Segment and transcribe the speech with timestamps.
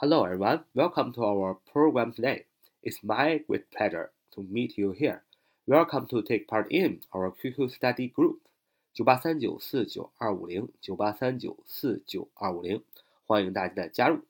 [0.00, 2.44] Hello everyone, welcome to our program today.
[2.84, 5.24] It's my great pleasure to meet you here.
[5.66, 8.36] Welcome to take part in our QQ study group.
[8.94, 12.84] 九八三九四九二五零九八三九四九二五零，
[13.26, 14.20] 欢迎大家的加入。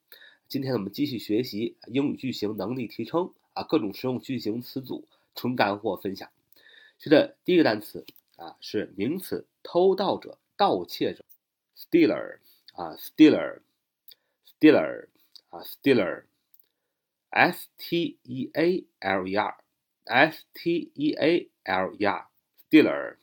[0.49, 5.05] 今天我们继续学习英语句型能力提升啊，各种实用句型词组
[5.35, 6.31] 纯干货分享。
[6.99, 8.07] 学的第一个单词
[8.37, 11.27] 啊是名词偷盗者、盗窃者
[11.77, 12.39] ，stealer
[12.73, 15.09] 啊，stealer，stealer。
[15.51, 23.17] 啊，stealer，s t e a l e r，s t e a l e r，stealer，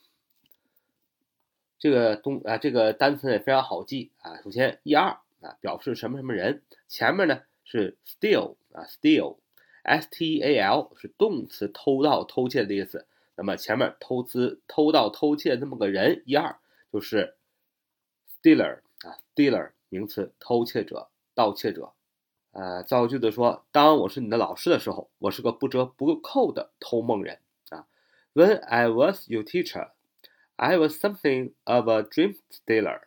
[1.77, 4.41] 这个东啊，这个单词也非常好记啊。
[4.41, 13.05] 首先，e r 啊表示什么什么人，前面呢是 steal 啊，steal，s t e a l 是动词，偷盗、偷窃的意思。
[13.35, 16.59] 那么前面偷资、偷盗、偷窃这么个人，e r
[16.91, 17.35] 就是
[18.41, 21.93] stealer 啊，stealer 名词，偷窃者、盗窃者。
[22.55, 27.85] 呃，造个句子说，当我是你的老师的时候，我是个不折不扣的偷梦人啊。
[28.33, 29.89] When I was your teacher,
[30.55, 33.01] I was something of a dream stealer.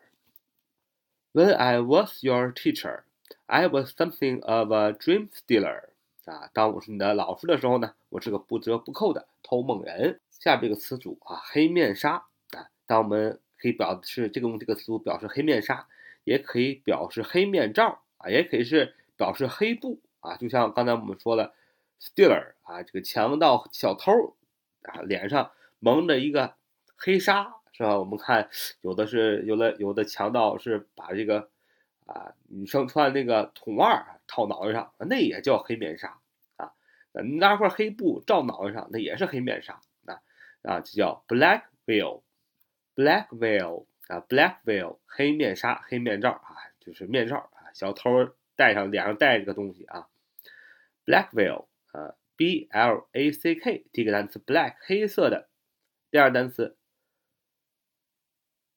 [1.33, 3.05] When I was your teacher,
[3.47, 5.84] I was something of a dream stealer.
[6.27, 10.20] 啊，当我是你的老师的时候呢，我是个不折不扣的偷梦人。
[10.28, 15.89] 下边这个词组啊，黑面纱啊，当我们可以表示这个用这个词组表示黑面纱，
[16.25, 18.95] 也可以表示黑面罩啊，也可以是。
[19.19, 21.52] 表示黑布啊，就像刚才我们说的
[22.00, 24.36] ，stealer 啊，这个强盗小偷
[24.83, 26.55] 啊，脸上蒙着一个
[26.97, 27.98] 黑纱，是吧？
[27.98, 28.48] 我们看
[28.80, 31.50] 有的是有的有的强盗是把这个
[32.06, 36.19] 啊女生穿那个筒袜套脑袋上，那也叫黑面纱
[36.56, 36.72] 啊。
[37.12, 40.22] 拿块黑布罩脑袋上，那也是黑面纱啊
[40.62, 48.30] 啊，这叫 black veil，black veil 啊，black veil 黑面纱黑面罩啊，就是面罩啊，小偷。
[48.59, 50.09] 戴上脸上戴着个东西啊
[51.06, 55.48] ，black veil 啊，b l a c k 第一个单词 black 黑色的，
[56.11, 56.77] 第二单词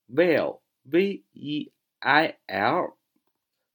[0.08, 2.96] veil v e i l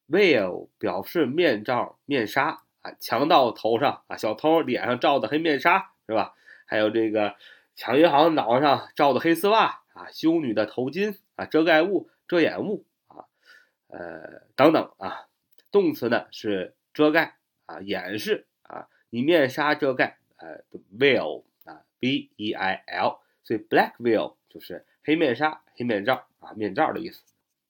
[0.08, 6.36] veil 表示面罩面纱啊，强盗头上啊，小偷脸上罩的黑面纱是吧？
[6.66, 7.34] 还有这个
[7.74, 13.26] 抢银行脑袋上罩的黑丝袜啊，修女的头巾啊，遮盖物遮掩物啊，
[13.88, 15.26] 呃等等啊。
[15.76, 20.64] 动词呢是遮盖啊，掩饰啊，以面纱遮盖，呃
[20.98, 27.22] ，veil 啊，v e i l，所以 black veil 就是黑面纱、黑面罩啊，面罩的意思。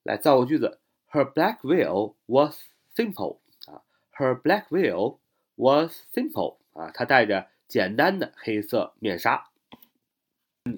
[0.04, 0.78] 来造个句子
[1.10, 2.62] ，Her black veil was
[2.94, 3.82] simple 啊
[4.16, 5.18] ，Her black veil
[5.56, 9.48] was simple 啊，她戴着简单的黑色面纱。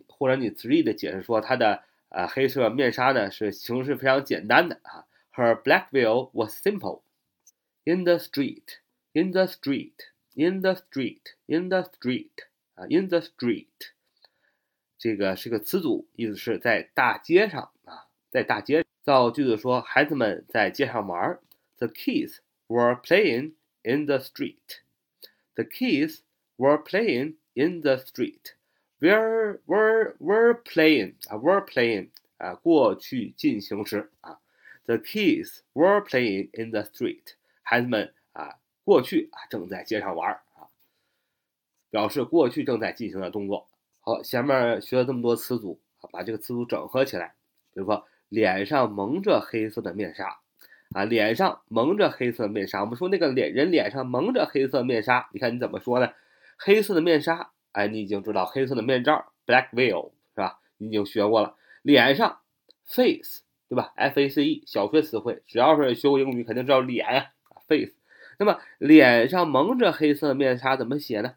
[0.09, 7.03] 或者你直译的解释说，她的呃黑色面纱呢是形式非常简单的啊，Her black veil was simple。
[7.88, 8.80] In the street,
[9.14, 12.46] in the street, in the street, in the street
[12.76, 13.68] 啊，in the street，
[14.98, 18.86] 这个是个词组，意思是在大街上啊，在大街。
[19.04, 21.38] 造句子说，孩子们在街上玩。
[21.78, 24.80] The kids were playing in the street.
[25.56, 26.22] The kids
[26.56, 28.54] were playing in the street.
[29.00, 34.40] Were were were playing 啊，were playing 啊，过去进行时啊。
[34.86, 37.34] The kids were playing in the street.
[37.71, 40.73] 孩子们啊，过去啊正在街上玩儿啊，
[41.91, 43.69] 表示过去正在进行的动作。
[44.01, 47.35] 好，前面学了这么多词组啊，把这个词组整合起来。
[47.75, 50.39] 比如说，脸上蒙着黑色的面纱
[50.95, 52.81] 啊，脸上蒙着黑色面纱。
[52.81, 56.11] 我们说那个脸人脸上蒙着黑色面纱，你看你怎么说呢？
[56.57, 60.59] 黑色的面纱，哎，你已经知道黑色的面罩，black veil 是吧？
[60.79, 61.55] 你已经学过了。
[61.83, 62.41] 脸上
[62.87, 67.33] ，face 对吧？F A C E 小学词汇，只要是学过英语，肯定知道脸呀。
[67.69, 67.93] face，
[68.39, 71.35] 那么脸上蒙着黑色面纱怎么写呢？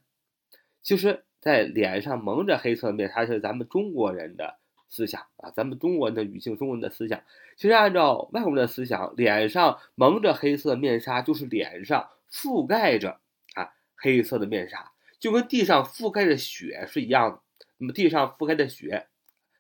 [0.82, 4.58] 其实，在脸上蒙着黑色面纱是咱们中国人的
[4.90, 7.22] 思想啊，咱们中国人的语境，中国人的思想。
[7.56, 13.20] 其实按照外国人的思想，脸上蒙着黑色面纱就是脸上覆盖着
[13.54, 17.42] 啊黑色的面纱，就跟地上覆盖着雪是一样的。
[17.78, 19.08] 那么地上覆盖的雪，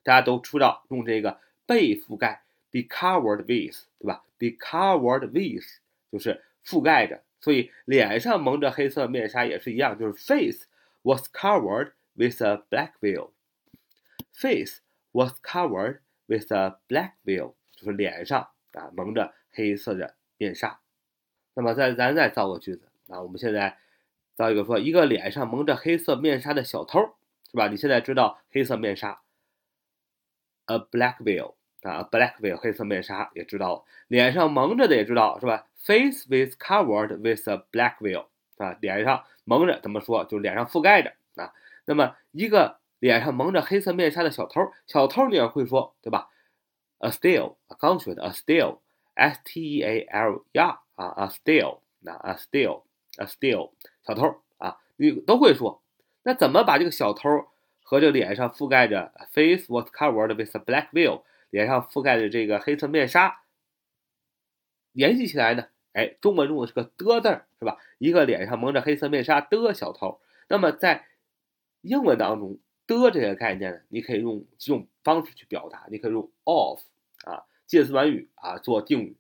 [0.04, 5.66] 大家都知道用这个被覆盖，be covered with，对吧？be covered with
[6.12, 6.44] 就是。
[6.66, 10.68] 覆盖着，所以脸上蒙着黑色面纱也是一样，就是 face
[11.02, 13.32] was covered with a black veil。
[14.34, 14.80] face
[15.12, 20.80] was covered with a black veil，就是脸上啊蒙着黑色的面纱。
[21.54, 23.78] 那么再咱再造个句子啊，我们现在
[24.36, 27.00] 造一个说一个脸上蒙着黑色面纱的小偷，
[27.52, 27.68] 是吧？
[27.68, 29.22] 你现在知道黑色面纱
[30.66, 38.26] ，a black veil 啊，black veil 黑色面纱也知道，脸上蒙着的也知道是吧？Face with covered with a black veil
[38.58, 40.24] 啊，脸上蒙着怎么说？
[40.26, 41.54] 就脸上覆盖着啊。
[41.86, 46.30] 那么一个脸上蒙着黑色面纱的小偷，小偷你也会说对吧
[47.00, 53.26] ？A steal 刚学的 a steal，s t e a l e r 啊，a steal 那 a steal，a
[53.26, 53.72] steal
[54.06, 55.82] 小偷啊，你都会说。
[56.22, 57.48] 那怎么把这个小偷
[57.82, 61.24] 和这脸上覆盖着 face was covered with a black veil？
[61.52, 63.44] 脸上覆盖着这个黑色面纱，
[64.92, 65.68] 联系起来呢？
[65.94, 67.78] 哎，中文中的是个的字儿，是吧？
[67.98, 70.20] 一个脸上蒙着黑色面纱的小偷。
[70.48, 71.06] 那么在
[71.82, 72.58] 英文当中，
[72.88, 75.88] 的这个概念呢，你可以用几种方式去表达。
[75.92, 76.80] 你可以用 of
[77.26, 79.18] 啊，介词短语啊做定语。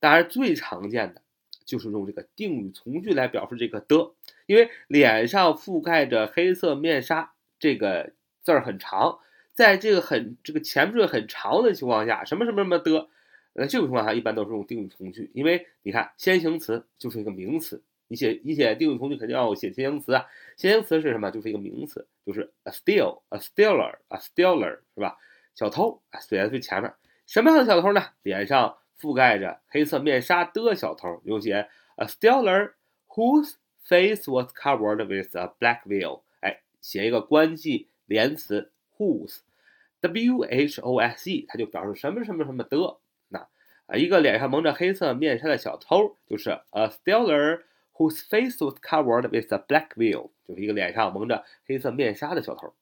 [0.00, 1.22] 当然，最常见的
[1.66, 4.14] 就是用这个定语从句来表示这个的，
[4.46, 9.18] 因为脸上覆盖着黑色面纱这个字儿很长。
[9.54, 13.08] 在这个很这个前缀很长的情况下，什么什么什么的，
[13.52, 21.30] 呃，这种情况下一般都是用定语从句，因为你看先行词就是一个名词，你写你写定语从句肯定要写先行词啊，先行词是什么？
[21.30, 25.16] 就是一个名词，就是 a steal，a stealer，a stealer 是吧？
[25.54, 26.92] 小偷啊，写在最前面。
[27.26, 28.02] 什么样的小偷呢？
[28.24, 32.72] 脸上覆盖着黑色面纱的小偷，用写 a stealer
[33.06, 33.54] whose
[33.84, 38.72] face was covered with a black veil，哎，写一个关系连词。
[38.96, 42.98] Whose，w h o s e，它就表示什么什么什么的。
[43.28, 43.46] 那
[43.86, 52.72] 啊，一个脸上蒙着黑色面纱的小偷，就是 a stealer whose face was covered with a black veil，就是一个脸上蒙着黑色面纱的小偷。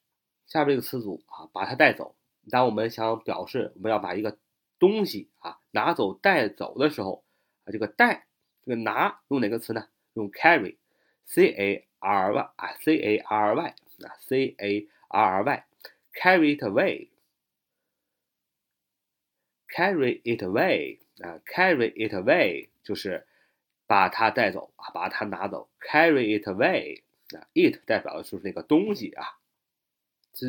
[0.45, 2.15] 下边这个词组啊，把它带走。
[2.49, 4.37] 当我们想表示我们要把一个
[4.77, 7.23] 东西啊拿走带走的时候
[7.63, 8.27] 啊，这个带
[8.65, 9.87] 这个拿用哪个词呢？
[10.15, 13.75] 用 carry，c a r y 啊，c a r y 啊
[14.19, 15.65] ，c a r y。
[16.14, 17.08] carry it away,
[19.74, 23.26] carry it away 啊，carry it away 就是
[23.86, 25.68] 把它带走啊，把它拿走。
[25.80, 27.02] carry it away
[27.36, 29.38] 啊，it 代表的就是那个东西啊。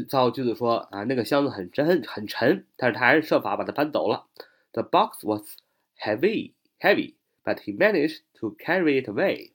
[0.07, 4.27] 造句子说啊，那个箱子很沉很沉，但是他还是设法把它搬走了。
[4.73, 5.55] The box was
[5.97, 9.51] heavy, heavy, but he managed to carry it away.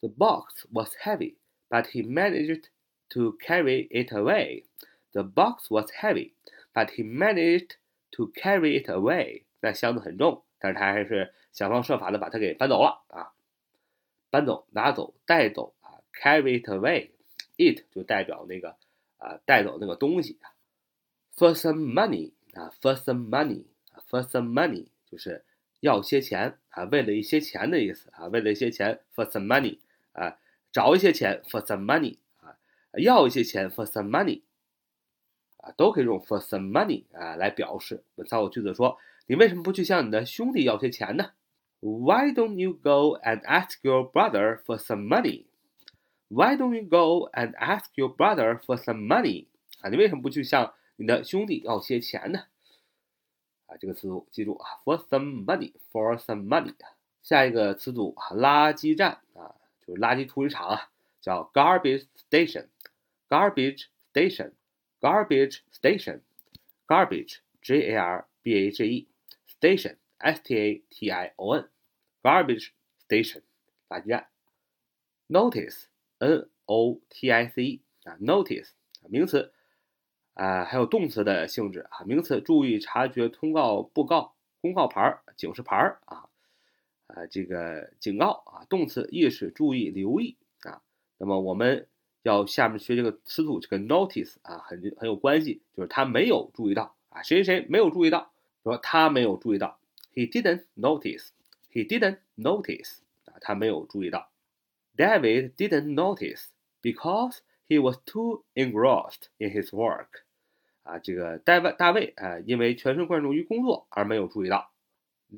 [0.00, 1.36] The box was heavy,
[1.68, 2.64] but he managed
[3.10, 4.64] to carry it away.
[5.13, 6.33] The box was heavy,
[6.73, 7.75] but he managed
[8.11, 9.43] to carry it away.
[9.59, 13.33] 那箱子很重，但是他还是想方设法的把它给搬走了啊！
[14.29, 17.09] 搬走、拿走、带走啊！Carry it away.
[17.57, 18.77] It 就代表那个
[19.17, 20.55] 啊带走那个东西啊。
[21.35, 25.43] For some money 啊，for some money 啊，for some money 就是
[25.81, 29.79] 要些钱啊，为了一些钱的意思啊，为了一些钱，for some money
[30.13, 30.37] 啊，
[30.71, 32.57] 找一些钱，for some money 啊，
[32.93, 34.41] 要一些钱，for some money。
[35.60, 38.02] 啊，都可以用 for some money 啊来表示。
[38.14, 41.30] 我们造个句子说：你为什么不去向你的兄弟要些钱呢？
[41.80, 45.44] Why don't you go and ask your brother for some money?
[46.28, 49.46] Why don't you go and ask your brother for some money?
[49.80, 52.44] 啊，你为什么不去向你的兄弟要些钱呢？
[53.66, 56.74] 啊，这个词组记住啊，for some money，for some money。
[57.22, 59.54] 下一个词组啊，垃圾站啊，
[59.86, 60.90] 就是垃圾处理厂啊，
[61.20, 64.52] 叫 garbage station，garbage station。
[65.01, 66.21] Garbage station,
[66.87, 69.07] garbage, G A R B A G E,
[69.47, 71.67] station, S T A T I O N,
[72.21, 72.69] garbage
[73.07, 73.41] station，
[73.89, 74.27] 垃圾站。
[75.27, 75.85] notice,
[76.19, 78.69] N O T I C E 啊，notice
[79.09, 79.53] 名词
[80.33, 82.03] 啊，还有动词的性质啊。
[82.05, 86.29] 名词注意、察觉、通告、布告、公告牌、警示牌啊
[87.07, 88.65] 啊，这个警告啊。
[88.65, 90.81] 动词意识、注意、留意啊。
[91.17, 91.87] 那么我们
[92.22, 98.32] 要下面学这个词组，这个 notice 啊，很很有关系，就是他没有注意到啊，谁谁没有注意到，
[98.64, 99.78] 说他没有注意到，
[100.12, 104.30] he didn't notice，he didn't notice 啊，他没有注意到，
[104.96, 106.46] David didn't notice
[106.82, 107.38] because
[107.68, 110.22] he was too engrossed in his work，
[110.82, 114.72] 啊，这个大卫大卫啊，因为全神贯注于工作而没有注意到，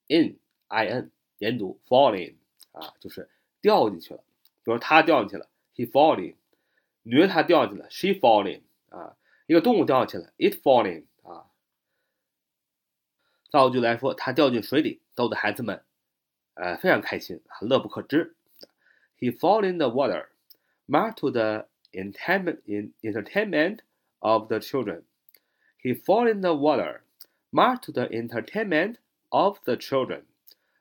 [0.08, 1.10] in i n
[1.40, 2.36] 连读 falling
[2.72, 3.32] 啊，就是
[3.62, 4.24] 掉进去了。
[4.64, 6.36] 比如他掉进去了，he falling；
[7.02, 8.62] 女人她掉进去了，she falling。
[8.90, 11.06] 啊，一个动物掉进去了，it falling。
[11.24, 11.48] 啊，
[13.50, 15.84] 造句来说，他掉进水里，逗得孩子们，
[16.54, 18.36] 呃，非常开心，乐不可支。
[19.18, 20.28] He fall in the water,
[20.86, 23.81] much to the entertainment
[24.21, 25.05] of the children.
[25.81, 27.03] He fall in the water,
[27.51, 28.97] much to the entertainment
[29.31, 30.23] of the children.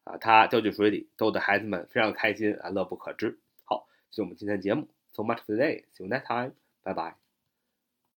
[0.04, 3.38] 啊，他掉进水里，逗得孩子们非常开心啊，乐不可支。
[3.66, 4.88] 好，这是我们今天的节目。
[5.14, 5.84] So much for today.
[5.96, 6.54] See you next time.
[6.84, 7.21] Bye bye.